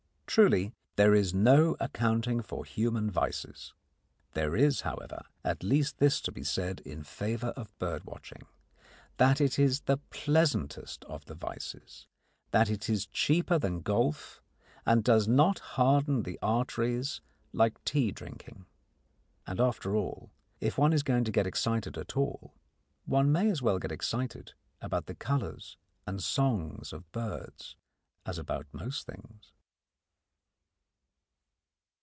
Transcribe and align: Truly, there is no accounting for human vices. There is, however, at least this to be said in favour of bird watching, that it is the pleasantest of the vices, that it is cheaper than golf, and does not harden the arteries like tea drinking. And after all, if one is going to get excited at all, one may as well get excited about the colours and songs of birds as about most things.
Truly, 0.33 0.71
there 0.95 1.13
is 1.13 1.33
no 1.33 1.75
accounting 1.81 2.41
for 2.41 2.63
human 2.63 3.11
vices. 3.11 3.73
There 4.31 4.55
is, 4.55 4.79
however, 4.79 5.23
at 5.43 5.61
least 5.61 5.97
this 5.97 6.21
to 6.21 6.31
be 6.31 6.45
said 6.45 6.79
in 6.85 7.03
favour 7.03 7.49
of 7.57 7.77
bird 7.79 8.05
watching, 8.05 8.43
that 9.17 9.41
it 9.41 9.59
is 9.59 9.81
the 9.81 9.97
pleasantest 10.09 11.03
of 11.03 11.25
the 11.25 11.35
vices, 11.35 12.07
that 12.51 12.69
it 12.69 12.87
is 12.89 13.07
cheaper 13.07 13.59
than 13.59 13.81
golf, 13.81 14.41
and 14.85 15.03
does 15.03 15.27
not 15.27 15.59
harden 15.75 16.23
the 16.23 16.39
arteries 16.41 17.19
like 17.51 17.83
tea 17.83 18.11
drinking. 18.11 18.67
And 19.45 19.59
after 19.59 19.97
all, 19.97 20.31
if 20.61 20.77
one 20.77 20.93
is 20.93 21.03
going 21.03 21.25
to 21.25 21.31
get 21.33 21.45
excited 21.45 21.97
at 21.97 22.15
all, 22.15 22.53
one 23.03 23.33
may 23.33 23.51
as 23.51 23.61
well 23.61 23.79
get 23.79 23.91
excited 23.91 24.53
about 24.79 25.07
the 25.07 25.15
colours 25.15 25.75
and 26.07 26.23
songs 26.23 26.93
of 26.93 27.11
birds 27.11 27.75
as 28.25 28.37
about 28.39 28.65
most 28.71 29.05
things. 29.05 29.51